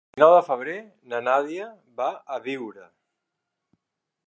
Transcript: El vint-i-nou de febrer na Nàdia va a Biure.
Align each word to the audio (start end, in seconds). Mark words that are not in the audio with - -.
El 0.03 0.11
vint-i-nou 0.11 0.31
de 0.35 0.45
febrer 0.45 0.77
na 1.11 1.19
Nàdia 1.25 1.67
va 2.01 2.09
a 2.37 2.41
Biure. 2.47 2.89